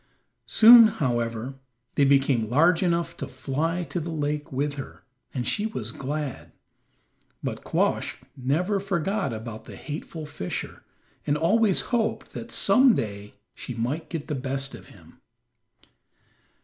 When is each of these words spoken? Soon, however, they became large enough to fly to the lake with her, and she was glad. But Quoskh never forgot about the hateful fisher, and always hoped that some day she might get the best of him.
Soon, 0.47 0.87
however, 0.87 1.59
they 1.93 2.05
became 2.05 2.49
large 2.49 2.81
enough 2.81 3.15
to 3.17 3.27
fly 3.27 3.83
to 3.83 3.99
the 3.99 4.09
lake 4.09 4.51
with 4.51 4.73
her, 4.73 5.03
and 5.31 5.47
she 5.47 5.67
was 5.67 5.91
glad. 5.91 6.51
But 7.43 7.63
Quoskh 7.63 8.15
never 8.35 8.79
forgot 8.79 9.31
about 9.31 9.65
the 9.65 9.75
hateful 9.75 10.25
fisher, 10.25 10.81
and 11.27 11.37
always 11.37 11.81
hoped 11.93 12.31
that 12.31 12.51
some 12.51 12.95
day 12.95 13.35
she 13.53 13.75
might 13.75 14.09
get 14.09 14.27
the 14.27 14.33
best 14.33 14.73
of 14.73 14.87
him. 14.87 15.21